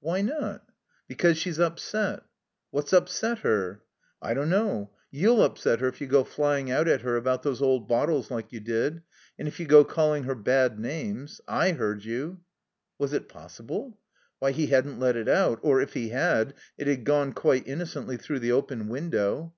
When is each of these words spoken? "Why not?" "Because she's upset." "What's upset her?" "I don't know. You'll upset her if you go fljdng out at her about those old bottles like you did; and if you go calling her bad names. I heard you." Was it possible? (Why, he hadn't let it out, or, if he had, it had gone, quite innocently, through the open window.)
"Why 0.00 0.22
not?" 0.22 0.64
"Because 1.08 1.36
she's 1.36 1.60
upset." 1.60 2.22
"What's 2.70 2.94
upset 2.94 3.40
her?" 3.40 3.82
"I 4.22 4.32
don't 4.32 4.48
know. 4.48 4.92
You'll 5.10 5.42
upset 5.42 5.80
her 5.80 5.88
if 5.88 6.00
you 6.00 6.06
go 6.06 6.24
fljdng 6.24 6.70
out 6.70 6.88
at 6.88 7.02
her 7.02 7.16
about 7.16 7.42
those 7.42 7.60
old 7.60 7.86
bottles 7.86 8.30
like 8.30 8.50
you 8.50 8.60
did; 8.60 9.02
and 9.38 9.46
if 9.46 9.60
you 9.60 9.66
go 9.66 9.84
calling 9.84 10.24
her 10.24 10.34
bad 10.34 10.78
names. 10.80 11.42
I 11.46 11.72
heard 11.72 12.02
you." 12.02 12.40
Was 12.98 13.12
it 13.12 13.28
possible? 13.28 13.98
(Why, 14.38 14.52
he 14.52 14.68
hadn't 14.68 15.00
let 15.00 15.16
it 15.16 15.28
out, 15.28 15.58
or, 15.60 15.82
if 15.82 15.92
he 15.92 16.08
had, 16.08 16.54
it 16.78 16.86
had 16.86 17.04
gone, 17.04 17.34
quite 17.34 17.68
innocently, 17.68 18.16
through 18.16 18.38
the 18.38 18.52
open 18.52 18.88
window.) 18.88 19.52